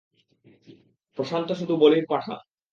[1.17, 2.35] প্রশান্ত শুধু বলির পাঁঠা।